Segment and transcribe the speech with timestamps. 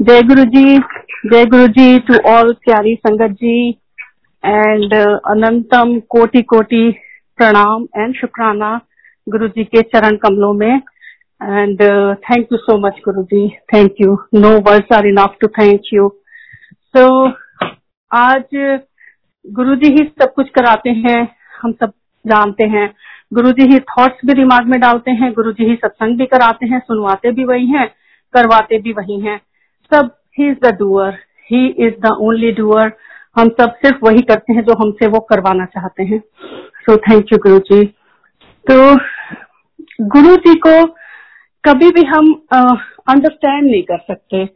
[0.00, 0.78] जय गुरु जी
[1.30, 3.70] जय गुरु जी to all प्यारी संगत जी
[4.44, 6.80] एंड अनंतम कोटि कोटि
[7.38, 8.70] प्रणाम एंड शुक्राना
[9.26, 11.82] गुरु जी के चरण कमलों में and
[12.22, 16.08] thank you so much Guru ji thank you no words are enough to thank you
[16.94, 17.04] so
[18.10, 18.56] आज
[19.44, 21.20] गुरु जी ही सब कुछ कराते हैं,
[21.62, 21.92] हम सब
[22.24, 22.88] जानते हैं।
[23.32, 26.66] गुरु जी ही थॉट्स भी दिमाग में डालते हैं गुरु जी ही सत्संग भी कराते
[26.66, 27.86] हैं, सुनवाते भी वही हैं,
[28.34, 29.40] करवाते भी वही हैं।
[29.94, 31.18] सब he is the doer
[31.50, 32.92] he is the only doer
[33.38, 36.18] हम सब सिर्फ़ वही करते हैं जो हमसे वो करवाना चाहते हैं।
[36.80, 37.84] सो थैंक यू गुरु जी
[38.66, 38.76] तो
[40.08, 40.84] गुरु जी को
[41.64, 44.48] कभी भी हम अंडरस्टैंड uh, नहीं कर सकते।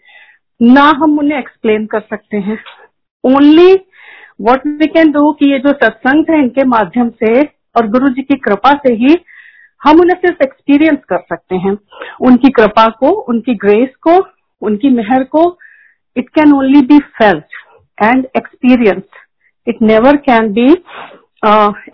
[0.60, 2.58] ना हम उन्हें एक्सप्लेन कर सकते हैं।
[3.24, 3.74] Only
[4.40, 7.40] what we can do कि ये जो सत्संग है इनके माध्यम से
[7.76, 9.16] और गुरु जी की कृपा से ही
[9.80, 11.76] हम उन्हें सिर्फ़ एक्सपीरियंस कर सकते हैं।
[12.20, 14.20] उनकी कृपा को उनकी ग्रेस को
[14.62, 15.58] उनकी मेहर को
[16.16, 17.44] it can only be felt
[18.02, 19.02] and experience
[19.68, 20.72] it never can be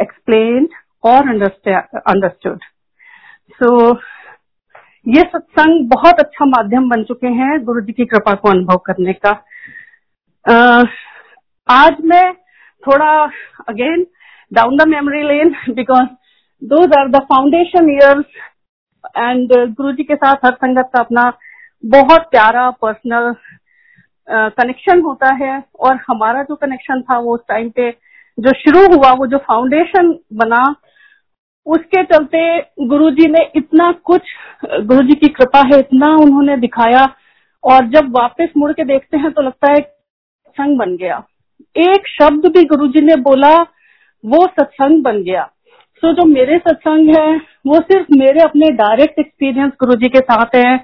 [0.02, 0.68] explain
[1.04, 2.58] or understood
[3.62, 4.00] so
[5.08, 9.12] ये सत्संग बहुत अच्छा माध्यम बन चुके हैं गुरु जी की कृपा को अनुभव करने
[9.12, 9.30] का।
[10.50, 10.86] uh,
[11.68, 12.32] आज मैं
[12.82, 13.24] थोड़ा
[13.68, 14.06] again
[14.52, 16.06] down the memory lane because
[16.62, 18.24] those are the foundation years
[19.18, 21.32] and Guru ji के साथ हर संगत का अपना
[21.84, 23.34] बहुत प्यारा पर्सनल
[24.28, 27.90] कनेक्शन होता है और हमारा जो कनेक्शन था वो उस टाइम पे
[28.38, 30.62] जो शुरू हुआ वो जो फाउंडेशन बना
[31.66, 32.42] उसके चलते
[32.86, 34.22] गुरुजी ने इतना कुछ
[34.82, 37.04] गुरुजी की कृपा है इतना उन्होंने दिखाया
[37.64, 41.22] और जब वापस मुड़ के देखते हैं तो लगता है सत्संग बन गया।
[41.76, 43.54] एक शब्द भी गुरुजी ने बोला
[44.24, 47.36] वो सत्संग बन गया। सो so, जो मेरे सत्संग है
[47.66, 50.76] वो सिर्फ़ मेरे अपने डायरेक्ट एक्सपीरियंस गुरु जी के साथ है।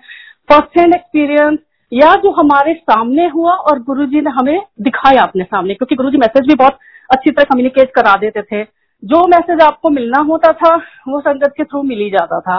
[0.48, 1.58] फ़र्स्ट हैंड एक्सपीरियंस
[1.92, 6.10] या जो हमारे सामने हुआ और गुरु जी ने हमें दिखाया अपने सामने, क्योंकि गुरु
[6.10, 6.78] जी मैसेज भी बहुत
[7.10, 8.62] अच्छी तरह कम्युनिकेट करा देते थे।
[9.02, 10.74] जो मैसेज आपको मिलना होता था,
[11.08, 12.58] वो संगत के थ्रू मिल ही जाता था।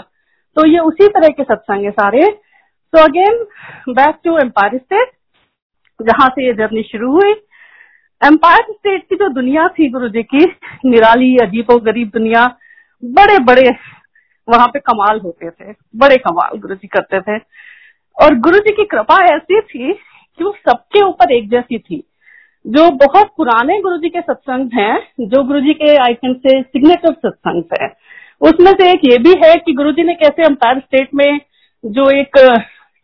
[0.58, 3.44] तो ये उसी तरह के सत्संग है सारे। So again
[3.90, 5.12] back to Empire State
[6.00, 7.32] जहाँ से ये जर्नी शुरू हुई।
[8.22, 10.46] एम्पायर स्टेट की जो दुनिया थी गुरु जी की,
[10.86, 12.46] निराली, अजीबो गरीब दुनिया
[13.04, 13.70] बड़े बड़े
[14.48, 17.38] वहाँ पे कमाल होते थे, बड़े कमाल गुरु जी करते थे।
[18.18, 22.04] और गुरु जी की कृपा ऐसी थी कि वो सबके ऊपर एक जैसी थी।
[22.66, 27.14] जो बहुत पुराने गुरु जी के सत्संग हैं, जो गुरु जी के आइकन से सिग्नेचर
[27.14, 27.88] सत्संग है।
[28.42, 31.40] उसमें से एक ये भी है कि गुरु जी ने कैसे एम्पायर स्टेट में
[31.84, 32.38] जो एक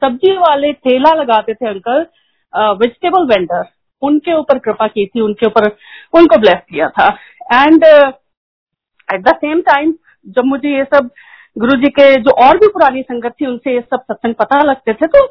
[0.02, 2.06] सब्ज़ी वाले ठेला लगाते थे अंकल
[2.54, 3.64] वेजिटेबल वेंडर
[4.02, 5.68] उनके ऊपर कृपा की थी, उनके ऊपर,
[6.14, 7.08] उनको ब्लेस किया था।
[7.54, 9.94] And at the same time
[10.28, 11.10] जब मुझे ये सब
[11.56, 14.94] गुरु जी के जो और भी पुरानी संगत थी, उनसे ये सब सत्संग पता लगते
[14.94, 15.26] थे तो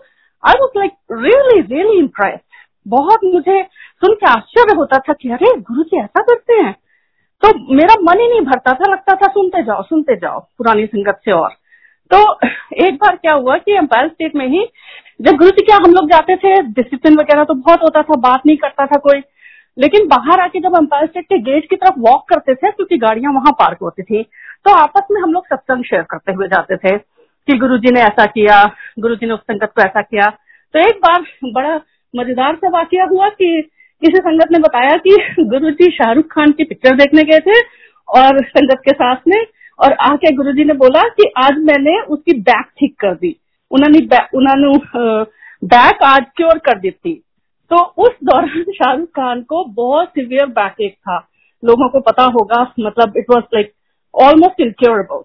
[0.44, 2.38] I was like really really impress
[2.86, 3.62] बहुत मुझे
[4.02, 6.72] सुन के आश्चर्य होता था कि अरे गुरु जी ऐसा करते हैं।
[7.42, 11.20] तो मेरा मन ही नहीं भरता था, लगता था सुनते जाओ सुनते जाओ, पुरानी संगत
[11.24, 11.50] से और।
[12.10, 12.18] तो
[12.86, 14.64] एक बार क्या हुआ कि एम्पायर स्टेट में ही
[15.20, 18.46] जब गुरु जी क्या हम लोग जाते थे डिसिप्लिन वगैरह तो बहुत होता था, बात
[18.46, 19.20] नहीं करता था कोई।
[19.76, 23.32] लेकिन बाहर आके जब एम्पायर स्टेट के गेट की तरफ़ वॉक करते थे, क्योंकि गाड़ियाँ
[23.32, 24.22] वहाँ पार्क होती थी
[24.66, 26.96] तो आपस में हम लोग सत्संग शेयर करते हुए जाते थे
[27.48, 28.62] कि गुरु जी ने ऐसा किया
[29.00, 30.28] गुरु जी ने उस संगत को ऐसा किया।
[30.74, 31.74] तो एक बार बड़ा
[32.14, 33.48] मज़ेदार सा वाक्य हुआ कि
[34.02, 35.16] किसी संगत ने बताया कि
[35.46, 37.60] गुरु जी शाहरुख खान की पिक्चर देखने गए थे
[38.08, 39.44] और संगत के साथ में,
[39.78, 43.36] और आके गुरु जी ने बोला कि आज मैंने उसकी बैक ठीक कर दी।
[43.70, 44.00] उन्होंने
[45.64, 47.22] बैक आज क्योर कर दी थी।
[47.72, 51.16] तो उस दौरान शाहरुख खान को बहुत सिवियर बैक एक था।
[51.62, 53.72] लोगों को पता होगा मतलब it was like
[54.14, 55.22] almost incurable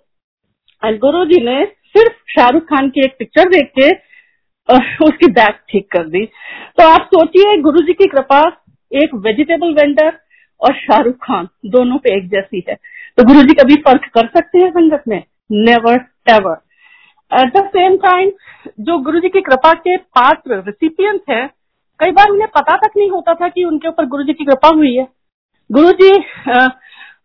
[0.83, 3.89] and Guru ji ने सिर्फ़ शाहरुख खान की एक पिक्चर देख के
[5.05, 6.25] उसकी बैक ठीक कर दी।
[6.77, 8.39] तो आप सोचिए गुरु जी की कृपा
[8.91, 10.17] एक वेजिटेबल वेंडर
[10.61, 12.75] और शाहरुख खान दोनों पे एक जैसी है।
[13.17, 15.23] तो गुरु जी कभी फ़र्क कर सकते हैं संगत में?
[15.51, 16.57] Never ever
[17.31, 18.31] at the same time
[18.79, 21.45] जो गुरु जी की कृपा के पात्र रिसिपियंट है
[21.99, 24.67] कई बार उन्हें पता तक नहीं होता था कि उनके ऊपर गुरु जी की कृपा
[24.69, 25.07] हुई है।
[25.69, 26.11] गुरु जी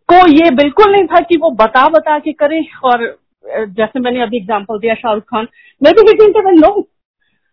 [0.09, 3.05] को ये बिल्कुल नहीं था कि वो बता बता के करे और
[3.45, 5.47] जैसे मैंने अभी एग्ज़ाम्पल दिया शाहरुख खान,
[5.81, 6.69] मैं भी डिटेन नो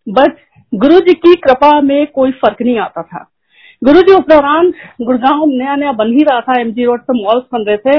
[0.06, 0.36] बट
[0.72, 3.26] गुरु जी की कृपा में कोई फ़र्क नहीं आता था।
[3.82, 7.44] गुरु जी उस दौरान गुड़गांव नया नया बन ही रहा था एमजी रोड पर मॉल्स
[7.52, 7.98] बन रहे थे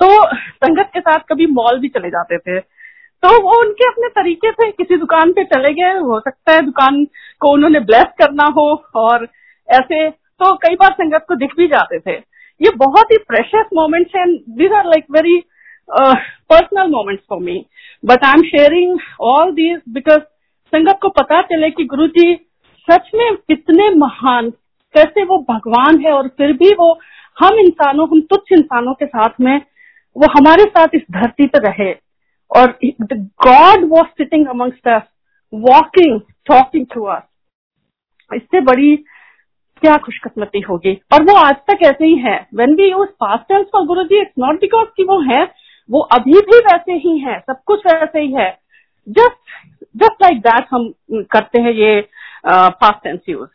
[0.00, 0.06] तो
[0.56, 2.58] संगत के साथ कभी मॉल भी चले जाते थे।
[3.24, 7.04] तो वो उनके अपने तरीके से किसी दुकान पे चले गए। हो सकता है दुकान
[7.40, 8.66] को उन्होंने ब्लेस करना हो
[8.96, 9.26] और
[9.68, 12.16] ऐसे तो कई बार संगत को दिख भी जाते थे।
[12.60, 14.26] ये बहुत ही प्रेशियस मोमेंट्स हैं।
[14.56, 15.38] These are like very
[15.88, 17.64] personal moments for me
[18.04, 20.20] but I am sharing all these because
[20.72, 22.34] संगत को पता चले कि गुरु जी
[22.88, 24.50] सच में कितने महान,
[24.94, 26.92] कैसे वो भगवान है और फिर भी वो
[27.36, 29.56] हम इंसानों, हम तुच्छ इंसानों के साथ में,
[30.16, 31.92] वो हमारे साथ इस धरती पर रहे।
[32.54, 32.78] और
[33.12, 35.02] God was sitting amongst us
[35.52, 37.22] walking talking to us
[38.30, 38.96] इससे बड़ी
[39.82, 40.92] क्या खुशकिस्मती होगी?
[41.12, 44.20] और वो आज तक ऐसे ही है। When we use past tense for Guru ji
[44.20, 45.42] it's not because की वो है,
[45.88, 48.50] वो अभी भी वैसे ही है, सब कुछ वैसे ही है।
[49.06, 49.36] जस्ट
[49.96, 50.92] जस्ट लाइक दैट हम
[51.32, 52.00] करते हैं ये
[52.40, 53.48] पास्ट टेंस यूज़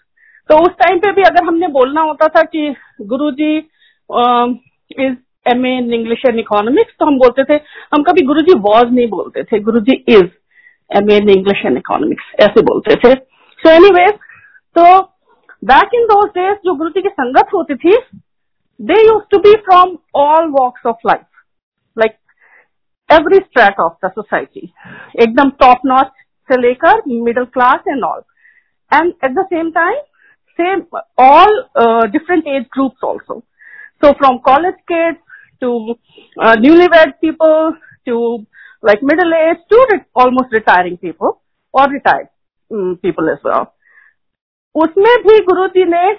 [0.50, 2.74] तो उस टाइम पे भी अगर हमने बोलना होता था कि
[3.10, 7.60] Guru ji is M A in English and economics तो हम बोलते थे,
[7.94, 10.28] हम कभी गुरु जी वॉज़ नहीं बोलते थे Guru ji is
[10.90, 14.12] M in English and economics ऐसे बोलते थे। सो एनी वेज
[14.76, 14.84] तो
[15.64, 17.96] बैक इन दोज डेज़ जो गुरु जी की संगत होती थी
[18.80, 21.26] they used to be from all walks of life
[21.98, 22.16] like
[23.10, 24.72] every strata of the society
[25.24, 26.12] एकदम टॉप नॉच
[26.50, 28.22] से लेकर middle class and all
[28.92, 30.00] and at the same time
[30.60, 30.82] same
[31.24, 31.64] all
[32.12, 33.40] different age groups also
[34.04, 35.29] so from college kids
[35.62, 35.96] to
[36.38, 37.74] uh, newlywed people
[38.08, 38.46] to
[38.84, 41.42] like middle age to re- almost retiring people
[41.74, 42.30] or retired
[42.72, 43.66] um, people as well.
[44.76, 46.12] उसमें भी गुरु जी ने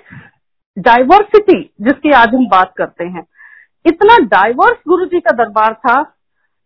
[0.76, 3.22] diversity जिसकी आज हम बात करते हैं
[3.86, 6.00] इतना डाइवर्स गुरु जी का दरबार था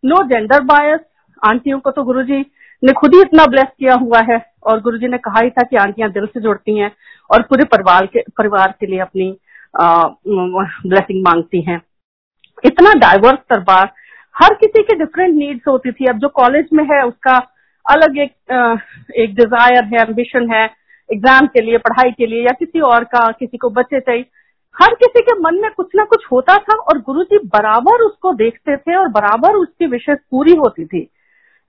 [0.03, 0.99] नो जेंडर बायस
[1.41, 2.39] आंटियों को तो गुरु जी
[2.83, 5.63] ने खुद ही इतना ब्लेस किया हुआ है और गुरु जी ने कहा ही था
[5.63, 6.91] कि आंटियाँ दिल से जुड़ती हैं
[7.29, 9.31] और पूरे परिवार के परिवार के लिए अपनी
[9.75, 11.81] ब्लेसिंग मांगती हैं
[12.63, 13.91] इतना डाइवर्स दरबार,
[14.35, 17.35] हर किसी के डिफरेंट नीड्स होती थी। अब जो कॉलेज में है, उसका
[17.85, 18.31] अलग एक
[19.15, 20.63] एक डिज़ायर है एम्बिशन है
[21.09, 24.25] एग्ज़ाम के लिए, पढ़ाई के लिए, या किसी और का, किसी को बच्चे चाहिए
[24.75, 28.31] हर किसी के मन में कुछ ना कुछ होता था और गुरु जी बराबर उसको
[28.35, 31.01] देखते थे और बराबर उसकी विशेष पूरी होती थी।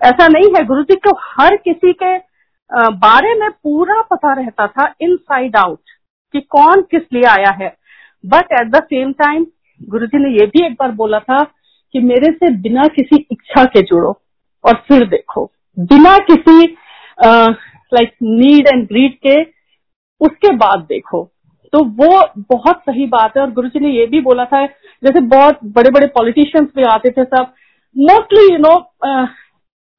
[0.01, 2.17] ऐसा नहीं है, गुरु जी को हर किसी के
[2.97, 5.81] बारे में पूरा पता रहता था इन साइड आउट
[6.35, 7.69] कि कौन किस लिए आया है।
[8.25, 9.45] But at the same time
[9.81, 11.43] Guru ji ने यह भी एक बार बोला था
[11.95, 14.11] कि मेरे से बिना किसी इच्छा के जुड़ो
[14.65, 15.45] और फिर देखो।
[15.77, 16.65] बिना किसी
[17.21, 19.43] लाइक नीड एंड ग्रीड के
[20.21, 21.23] उसके बाद देखो।
[21.73, 22.09] तो वो
[22.51, 25.91] बहुत सही बात है और गुरु जी ने ये भी बोला था, जैसे बहुत बड़े
[25.91, 27.53] बड़े पॉलिटिशियंस भी आते थे सब।
[27.97, 28.79] मोस्टली यू नो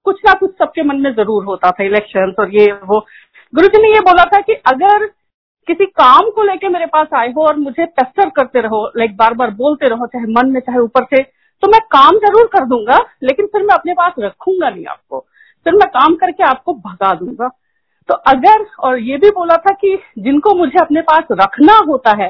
[0.05, 2.99] कुछ ना कुछ सबके मन में ज़रूर होता था इलेक्शन और ये वो।
[3.53, 5.05] गुरु जी ने ये बोला था कि अगर
[5.67, 9.33] किसी काम को लेके मेरे पास आए हो और मुझे पेस्टर करते रहो लाइक बार
[9.33, 11.21] बार बोलते रहो चाहे मन में चाहे ऊपर से
[11.63, 15.19] तो मैं काम ज़रूर कर दूँगा लेकिन फिर मैं अपने पास रखूँगा नहीं आपको।
[15.65, 17.47] फिर मैं काम करके आपको भगा दूँगा।
[18.09, 22.29] तो अगर और ये भी बोला था कि जिनको मुझे अपने पास रखना होता है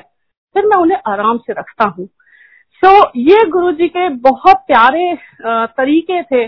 [0.56, 5.14] फिर मैं उन्हें आराम से रखता हूँ। सो so, ये गुरु जी के बहुत प्यारे
[5.44, 6.46] तरीके थे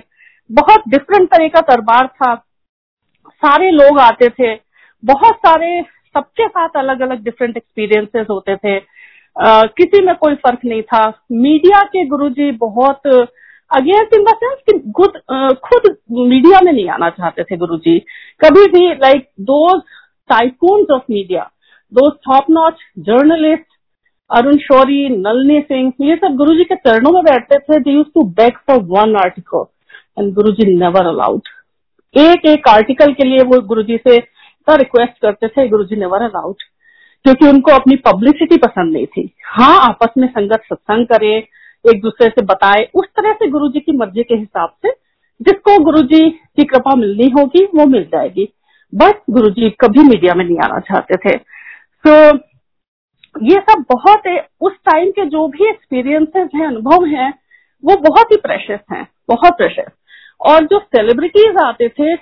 [0.49, 2.35] बहुत डिफरेंट तरह का दरबार था।
[3.43, 4.55] सारे लोग आते थे
[5.03, 5.81] बहुत सारे
[6.13, 8.77] सबके साथ अलग अलग डिफरेंट एक्सपीरियंसेस होते थे।
[9.35, 13.07] आ, किसी में कोई फ़र्क नहीं था। मीडिया के गुरुजी बहुत
[13.71, 15.17] अगेंस्ट इन द सेंस कि खुद
[15.65, 15.95] खुद
[16.29, 17.97] मीडिया में नहीं आना चाहते थे गुरुजी।
[18.41, 19.81] कभी भी like those
[20.29, 21.43] tycoons of media
[21.91, 23.65] दो top notch journalist
[24.29, 28.23] Arun Shourie Nalini Singh ये सब गुरुजी के चरणों में बैठते थे। They used to
[28.33, 29.65] beg for one article
[30.19, 31.47] and Guruji never allowed
[32.15, 34.17] एक एक आर्टिकल के लिए वो गुरुजी से
[34.69, 36.63] का रिक्वेस्ट करते थे गुरु जी नेवर अलाउड
[37.25, 41.35] क्योंकि उनको अपनी पब्लिसिटी पसंद नहीं थी। हाँ आपस में संगत सत्संग करे
[41.85, 44.91] एक दूसरे से बताए उस तरह से गुरु जी की मर्ज़ी के हिसाब से
[45.41, 48.47] जिसको गुरु जी की कृपा मिलनी होगी वो मिल जाएगी।
[48.93, 52.37] बस गुरु जी कभी मीडिया में नहीं आना चाहते थे। सो so,
[53.43, 54.23] ये सब बहुत
[54.61, 57.29] उस टाइम के जो भी एक्सपीरियंसेस हैं अनुभव हैं
[57.83, 59.91] वो बहुत ही प्रेशियस हैं बहुत प्रेशियस
[60.41, 62.13] और जो सेलिब्रिटीज आते थे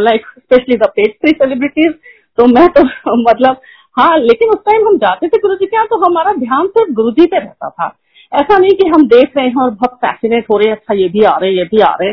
[0.00, 1.92] like specially the page three celebrities
[2.38, 2.82] तो मैं तो
[3.30, 3.60] मतलब
[3.96, 6.92] हाँ लेकिन उस टाइम हम जाते थे गुरु जी के यहाँ तो हमारा ध्यान सिर्फ़
[6.92, 7.96] गुरु जी पे रहता था।
[8.32, 11.08] ऐसा नहीं कि हम देख रहे हैं और बहुत फैसिनेट हो रहे हैं अच्छा ये
[11.08, 12.08] भी आ रहे, ये भी आ रहे।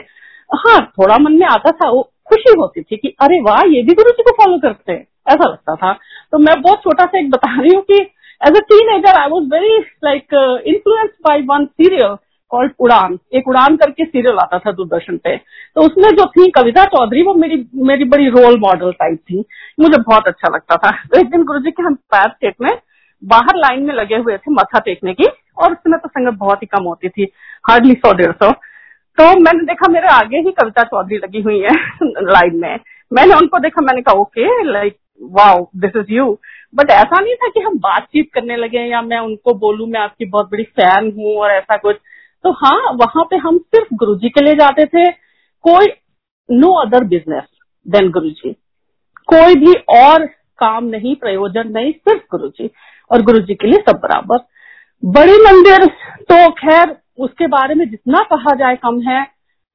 [0.67, 3.93] हैं, थोड़ा मन में आता था, वो खुशी होती थी कि, अरे वाह, ये भी
[3.93, 5.93] गुरु जी को फॉलो करते हैं। ऐसा लगता था।
[6.31, 7.99] तो मैं बहुत छोटा सा एक बता रही हूँ कि
[8.41, 8.59] as a
[8.95, 10.33] teenager I was very like
[10.67, 12.15] influence by one serial
[12.49, 13.17] called Udaan.
[13.33, 17.33] एक उड़ान करके सीरियल आता था दूरदर्शन पे। तो उसमें जो थी कविता चौधरी, वो
[17.33, 19.43] मेरी मेरी बड़ी रोल मॉडल टाइप थी।
[19.79, 22.77] मुझे बहुत अच्छा लगता था। तो एक दिन गुरु जी के हम पैर टेकने
[23.23, 25.27] बाहर लाइन में लगे हुए थे मथा टेकने की,
[25.57, 27.31] और उसमें तो संगत बहुत ही कम होती थी
[27.69, 28.51] हार्डली सौ, डेढ़ सौ।
[29.17, 31.69] तो मैंने देखा मेरे आगे ही कविता चौधरी लगी हुई है
[32.23, 32.79] लाइन में।
[33.13, 36.37] मैंने उनको देखा, मैंने कहा okay like wow this is you
[36.75, 40.25] but ऐसा नहीं था कि हम बातचीत करने लगे या मैं उनको बोलूँ, मैं आपकी
[40.25, 41.95] बहुत बड़ी फ़ैन हूँ और ऐसा कुछ।
[42.47, 45.09] तो हाँ वहाँ पे हम सिर्फ़ गुरु जी के लिए जाते थे।
[45.63, 45.87] कोई
[46.49, 47.43] नो अदर बिज़नेस
[47.85, 48.51] देन गुरु जी
[49.29, 50.25] कोई भी और
[50.59, 52.69] काम नहीं, प्रयोजन नहीं, सिर्फ़ गुरु जी
[53.11, 54.37] और गुरु जी के लिए सब बराबर।
[55.03, 55.85] बड़े मंदिर
[56.23, 59.25] तो खैर, उसके बारे में जितना कहा जाए कम है।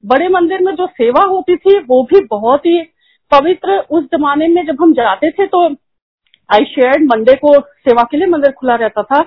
[0.05, 2.83] बड़े मंदिर में जो सेवा होती थी, वो भी बहुत ही
[3.33, 5.67] पवित्र। उस जमाने में जब हम जाते थे तो
[6.51, 9.21] आई शेयर मंडे को सेवा के लिए मंदिर खुला रहता था।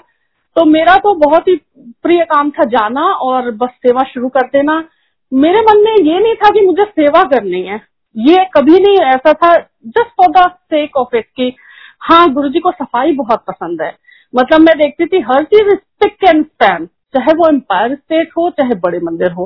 [0.56, 1.56] तो मेरा तो बहुत ही
[2.04, 4.84] प्रिय काम था जाना और बस सेवा शुरू कर देना।
[5.32, 7.82] मेरे मन में ये नहीं था कि मुझे सेवा करनी है।
[8.16, 11.54] ये कभी नहीं ऐसा था just for the sake of it की
[12.02, 13.92] हाँ गुरु जी को सफ़ाई बहुत पसंद है।
[14.34, 18.76] मतलब मैं देखती थी हर चीज़ स्टिक एंड स्पैन चाहे वो एम्पायर स्टेट हो, चाहे
[18.76, 19.46] बड़े मंदिर हो।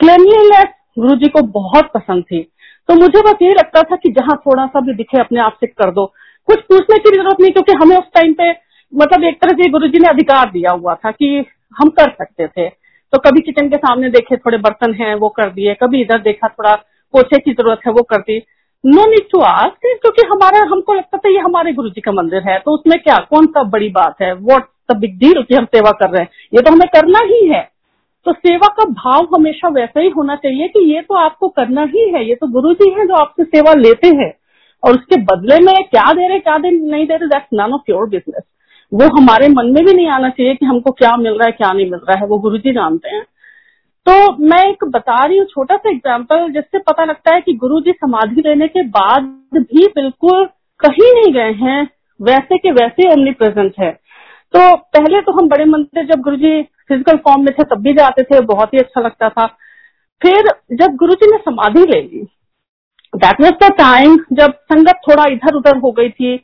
[0.00, 0.68] क्लिनलीनेस
[0.98, 2.42] गुरु जी को बहुत पसंद थी।
[2.88, 5.66] तो मुझे बस ये लगता था कि जहाँ थोड़ा सा भी दिखे, अपने आप से
[5.66, 6.06] कर दो।
[6.48, 8.52] कुछ पूछने की ज़रूरत नहीं, क्योंकि हमें उस टाइम पे
[8.94, 11.44] मतलब एक तरह से गुरु जी ने अधिकार दिया हुआ था कि
[11.80, 12.68] हम कर सकते थे।
[13.12, 16.48] तो कभी किचन के सामने देखे थोड़े बर्तन हैं, वो कर दिए। कभी इधर देखा
[16.48, 16.74] थोड़ा
[17.14, 18.42] पोछे की ज़रूरत है, वो कर दी।
[18.86, 22.42] नो नीड टू आस्क क्योंकि हमारा, हमको लगता था ये हमारे गुरु जी का मंदिर
[22.42, 24.32] है। तो उसमें क्या, कौन सा बड़ी बात है?
[24.32, 26.28] वॉट द बिग डील कि हम सेवा कर रहे हैं?
[26.54, 27.70] ये तो हमें करना ही है।
[28.24, 32.08] तो सेवा का भाव हमेशा वैसा ही होना चाहिए कि ये तो आपको करना ही
[32.10, 34.32] है। ये तो गुरु जी है जो आपसे सेवा लेते हैं।
[34.82, 37.90] और उसके बदले में क्या दे रहे, क्या दे, नहीं दे रहे that's none of
[37.90, 38.42] your business
[38.92, 41.72] वो हमारे मन में भी नहीं आना चाहिए कि हमको क्या मिल रहा है, क्या
[41.72, 43.22] नहीं मिल रहा है, वो गुरु जी जानते हैं।
[44.06, 47.80] तो मैं एक बता रही हूँ, छोटा सा एग्ज़ाम्पल जिससे पता लगता है कि गुरु
[47.80, 49.22] जी समाधि लेने के बाद
[49.54, 50.44] भी बिल्कुल
[50.80, 51.88] कहीं नहीं गए हैं,
[52.20, 53.90] वैसे के वैसे ओमनी प्रेजेंट है।
[54.54, 57.92] तो पहले तो हम बड़े मंदिर जब गुरु जी फ़िज़िकल फॉर्म में थे, तब भी
[57.92, 59.46] जाते थे, बहुत ही अच्छा लगता था।
[60.22, 62.26] फिर जब गुरु जी ने समाधि ले ली
[63.14, 66.36] दैट वॉज़ द टाइम जब संगत थोड़ा इधर उधर हो गई थी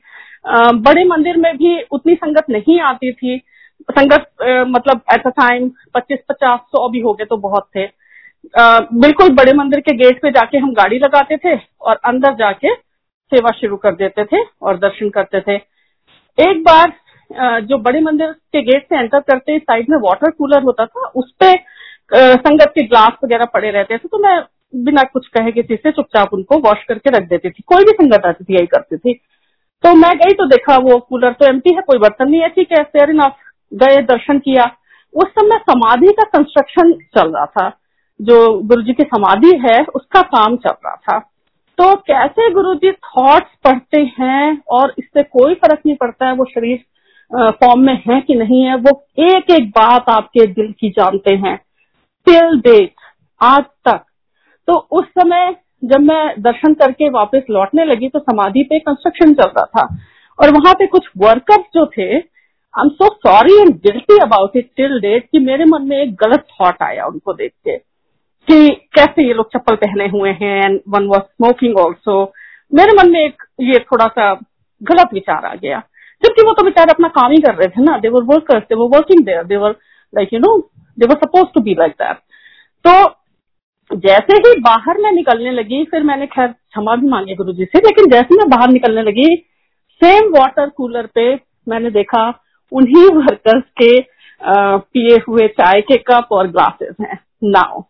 [0.49, 3.39] बड़े मंदिर में भी उतनी संगत नहीं आती थी।
[3.89, 4.27] संगत
[4.69, 7.87] मतलब एट अ टाइम पच्चीस, पचास, सौ भी हो गए तो बहुत थे।
[8.95, 12.75] बिल्कुल बड़े मंदिर के गेट पे जाके हम गाड़ी लगाते थे और अंदर जाके
[13.33, 15.57] सेवा शुरू कर देते थे और दर्शन करते थे।
[16.39, 16.93] एक बार
[17.63, 21.07] जो बड़े मंदिर के गेट से एंटर करते ही साइड में वाटर कूलर होता था,
[21.07, 21.55] उस पे
[22.13, 24.39] संगत के ग्लास वगैरह पड़े रहते थे तो मैं
[24.75, 28.27] बिना कुछ कहे किसी से चुपचाप उनको वॉश करके रख देती थी। कोई भी संगत
[28.27, 29.21] आती थी, यही करती थी।
[29.85, 32.73] तो मैं गई तो देखा वो कूलर तो एम्प्टी है, कोई बर्तन नहीं है, ठीक
[32.73, 33.37] है फेयर इनफ
[33.73, 34.65] गए, दर्शन किया।
[35.15, 37.69] उस समय समाधि का कंस्ट्रक्शन चल रहा था।
[38.21, 41.19] जो गुरु जी की समाधि है, उसका काम चल रहा था।
[41.79, 46.45] तो कैसे गुरु जी थॉट्स पढ़ते हैं और इससे कोई फ़र्क नहीं पड़ता है, वो
[46.45, 46.85] शरीर
[47.61, 51.57] फॉर्म में है कि नहीं है, वो एक एक बात आपके दिल की जानते हैं।
[52.27, 52.95] टिल डेट
[53.41, 54.05] आज तक।
[54.69, 59.51] तो उस समय जब मैं दर्शन करके वापस लौटने लगी तो समाधि पे कंस्ट्रक्शन चल
[59.51, 59.87] रहा था।
[60.39, 64.71] और वहाँ पे कुछ वर्कर्स जो थे I am so sorry and guilty about it
[64.77, 67.77] till date कि मेरे मन में एक गलत थॉट आया उनको देख के
[68.49, 72.23] कि कैसे ये लोग चप्पल पहने हुए हैं and one was smoking also
[72.73, 74.33] मेरे मन में एक ये थोड़ा सा
[74.83, 75.79] गलत विचार आ गया।
[76.23, 78.97] जबकि वो तो बेचारे अपना काम ही कर रहे थे ना। They were workers they were
[78.97, 79.77] working there they were
[80.13, 80.57] like you know
[80.99, 82.17] they were suppose to be like that
[82.85, 82.93] तो
[83.91, 87.79] जैसे ही बाहर मैं निकलने लगी, फिर मैंने खैर क्षमा भी मांगी गुरु जी से,
[87.79, 89.35] लेकिन जैसे मैं बाहर निकलने लगी
[90.01, 91.35] सेम वाटर कूलर पे
[91.69, 92.29] मैंने देखा
[92.73, 94.01] उन्हीं वर्कर्स के
[94.41, 97.83] पिए हुए चाय के कप और ग्लासेस हैं। Now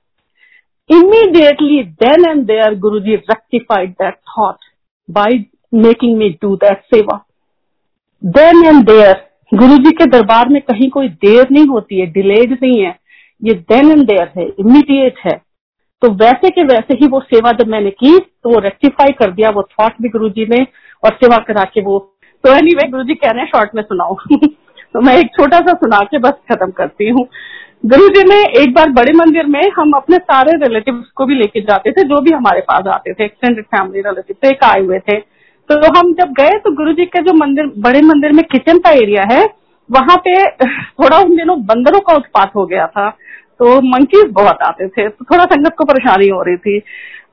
[0.91, 4.57] immediately then and there Guru ji rectified that thought
[5.09, 7.19] by making me do that seva
[8.23, 12.53] then and there Guru ji के दरबार में कहीं कोई देर नहीं होती है डिलेड
[12.53, 12.97] नहीं है।
[13.43, 15.37] ये देन एंड देयर है इमीडिएट है।
[16.03, 19.51] तो वैसे के वैसे ही वो सेवा जब मैंने की तो वो रेक्टिफाई कर दिया,
[19.51, 20.67] वो थॉट भी गुरु जी ने
[21.05, 21.99] और सेवा करा के वो
[22.45, 24.15] तो एनी वे गुरु जी कह रहे हैं शॉर्ट में सुनाओ.
[24.95, 27.27] तो मैं एक छोटा सा सुना के बस खत्म करती हूँ।
[27.87, 31.61] गुरु जी ने एक बार बड़े मंदिर में हम अपने सारे रिलेटिव को भी लेके
[31.61, 34.99] जाते थे, जो भी हमारे पास आते थे एक्सटेंडेड फैमिली रिलेटिव थे, एक आए हुए
[34.99, 35.21] थे।
[35.71, 38.91] तो हम जब गए तो गुरु जी का जो मंदिर, बड़े मंदिर में किचन का
[38.91, 39.45] एरिया है,
[39.91, 43.09] वहाँ पे थोड़ा उन दिनों बंदरों का उत्पात हो गया था।
[43.61, 46.79] तो मंकीज बहुत आते थे तो थोड़ा संगत को परेशानी हो रही थी।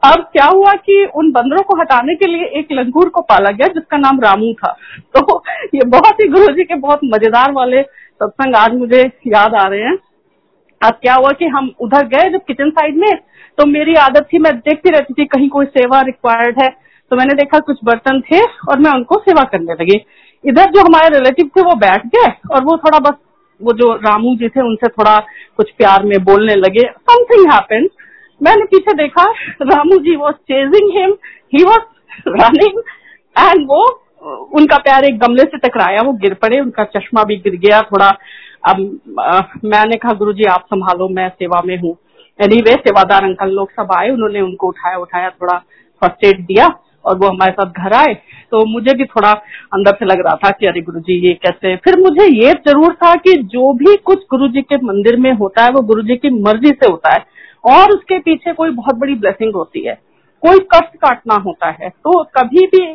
[0.05, 3.67] अब क्या हुआ कि उन बंदरों को हटाने के लिए एक लंगूर को पाला गया,
[3.69, 4.71] जिसका नाम रामू था।
[5.15, 5.43] तो
[5.75, 9.81] ये बहुत ही गुरु जी के बहुत मज़ेदार वाले सत्संग आज मुझे याद आ रहे
[9.81, 9.97] हैं।
[10.81, 13.11] अब क्या हुआ कि हम उधर गए जब किचन साइड में
[13.57, 16.69] तो मेरी आदत थी, मैं देखती रहती थी कहीं कोई सेवा रिक्वायर्ड है।
[17.11, 19.99] तो मैंने देखा कुछ बर्तन थे और मैं उनको सेवा करने लगी।
[20.43, 23.13] इधर जो हमारे रिलेटिव थे, वो बैठ गए और वो थोड़ा बस
[23.59, 25.17] वो जो रामू जी थे उनसे थोड़ा
[25.57, 27.89] कुछ प्यार में बोलने लगे। समथिंग हैपेंड
[28.41, 29.23] मैंने पीछे देखा
[29.63, 31.17] Ramu ji was chasing him
[31.53, 32.79] he was running
[33.35, 33.83] and वो
[34.53, 38.07] उनका प्यार एक गमले से टकराया वो गिर पड़े उनका चश्मा भी गिर गया थोड़ा।
[38.63, 38.79] अब
[39.19, 41.95] आ, मैंने कहा गुरु जी आप संभालो मैं सेवा में हूँ.
[42.39, 45.57] एनी वे सेवादार अंकल लोग सब आए उन्होंने उनको उठाया उठाया थोड़ा
[46.01, 46.67] फ़र्स्ट एड दिया।
[47.05, 48.13] और वो हमारे साथ घर आए
[48.51, 49.31] तो मुझे भी थोड़ा
[49.73, 52.93] अंदर से लग रहा था कि अरे गुरु जी ये कैसे फिर मुझे ये ज़रूर
[52.95, 56.15] था कि जो भी कुछ गुरु जी के मंदिर में होता है, वो गुरु जी
[56.17, 57.23] की मर्ज़ी से होता है,
[57.63, 59.93] और उसके पीछे कोई बहुत बड़ी ब्लेसिंग होती है।
[60.43, 62.85] कोई कष्ट काटना होता है तो कभी भी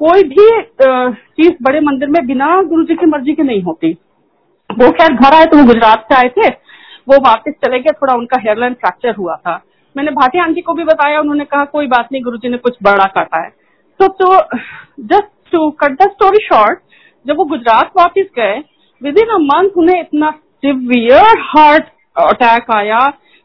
[0.00, 0.46] कोई भी
[0.80, 3.90] चीज़ बड़े मंदिर में बिना गुरु जी की मर्ज़ी की नहीं होती।
[4.70, 8.14] वो खैर घर आए तो वो गुजरात से आए थे, वो वापस चले गए, थोड़ा
[8.14, 9.54] उनका हेयरलाइन फ्रैक्चर हुआ था।
[9.96, 13.04] मैंने भाटिया आंटी को भी बताया, उन्होंने कहा, कोई बात नहीं, गुरुजी ने कुछ बड़ा
[13.06, 13.50] काटा है।
[14.00, 14.36] तो तो
[15.00, 16.78] just to cut the story short
[17.26, 18.58] जब वो गुजरात वापस गए
[19.02, 20.30] विद इन अ मंथ उन्हें इतना
[20.64, 21.84] सिवियर हार्ट
[22.16, 22.98] अटैक आया।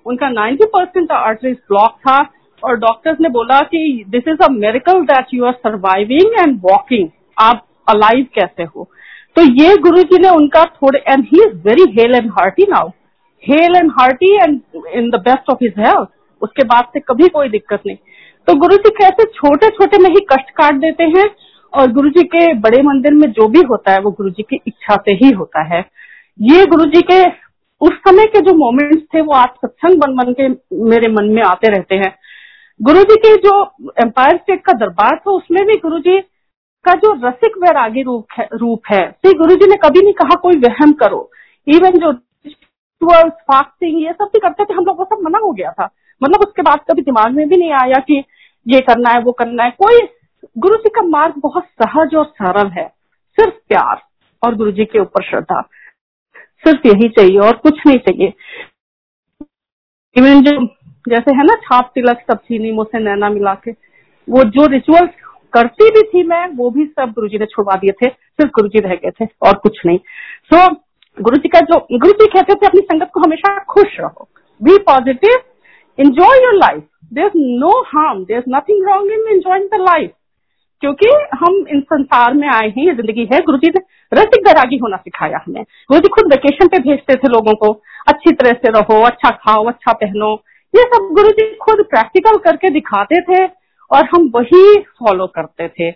[0.06, 2.18] उनका 90 परसेंट आर्टरीज ब्लॉक था
[2.64, 7.10] और डॉक्टर्स ने बोला कि this is a miracle that you are surviving and walking
[7.38, 8.90] आप अलाइव कैसे हो?
[9.36, 12.90] तो ये गुरु जी ने उनका थोड़े and he is very hale and hearty now
[13.44, 14.60] hale and hearty and
[14.94, 16.10] in the best of his health
[16.42, 17.98] उसके बाद से कभी कोई दिक्कत नहीं।
[18.48, 21.26] तो गुरु जी कैसे छोटे छोटे में ही कष्ट काट देते हैं
[21.74, 24.60] और गुरु जी के बड़े मंदिर में जो भी होता है, वो गुरु जी की
[24.68, 25.80] इच्छा से ही होता है।
[26.40, 27.24] ये गुरु जी के
[27.82, 30.48] उस समय के जो मोमेंट्स थे, वो आज सत्संग बन बन के
[30.86, 32.14] मेरे मन में आते रहते हैं।
[32.80, 33.54] गुरु जी के जो
[34.02, 36.20] एम्पायर स्टेट का दरबार था, उसमें भी गुरु जी
[36.86, 39.02] का जो रसिक वैरागी रूप है रूप है
[39.34, 41.30] गुरु जी ने कभी नहीं कहा, कोई वहम करो।
[41.68, 42.12] इवन जो
[43.02, 45.90] फास्टिंग ये सब भी करते थे, हम लोग को सब मना हो गया था।
[46.24, 48.24] मतलब उसके बाद कभी दिमाग में भी नहीं आया कि
[48.68, 50.00] ये करना है वो करना है। कोई
[50.58, 52.88] गुरु जी का मार्ग बहुत सहज और सरल है।
[53.38, 54.02] सिर्फ़ प्यार
[54.44, 55.62] और गुरु जी के ऊपर श्रद्धा।
[56.64, 58.34] सिर्फ़ यही चाहिए और कुछ नहीं चाहिए।
[60.16, 60.66] इवन जो
[61.10, 63.72] जैसे है ना छाप तिलक सब चीनी मुझसे नैना मिला के
[64.28, 65.10] वो जो रिचुअल्स
[65.54, 68.68] करती भी थी मैं वो भी सब गुरु जी ने छुड़वा दिए थे। सिर्फ़ गुरु
[68.68, 70.76] जी रह गए थे और कुछ नहीं। सो so,
[71.22, 74.28] गुरु जी का जो गुरु जी कहते थे अपनी संगत को हमेशा खुश रहो।
[74.64, 75.38] Be positive
[75.98, 76.86] enjoy your life.
[77.12, 78.26] There's no harm.
[78.26, 80.14] There's nothing wrong in enjoying the life.
[80.82, 81.08] क्योंकि
[81.40, 83.80] हम इन संसार में आए हैं, ये ज़िंदगी है, गुरु जी ने
[84.12, 87.72] रसिक दरागी होना सिखाया हमें गुरु जी खुद वेकेशन पे भेजते थे लोगों को
[88.08, 90.34] अच्छी तरह से रहो अच्छा खाओ अच्छा पहनो
[90.74, 93.46] ये सब गुरु जी खुद प्रैक्टिकल करके दिखाते थे
[93.92, 94.64] और हम वही
[95.00, 95.92] फॉलो करते थे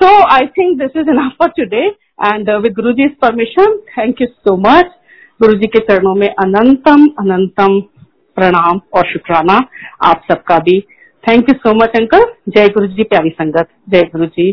[0.00, 1.84] so I think this is enough for today
[2.26, 4.94] and with Guru ji permission thank you so much
[5.40, 7.80] Guru ji के चरणों में अनंतम अनंतम
[8.34, 9.58] प्रणाम और शुक्राना
[10.02, 10.80] आप सबका भी।
[11.24, 14.50] Thank you so much uncle जय गुरु जी प्यारी संगत। जय गुरु जी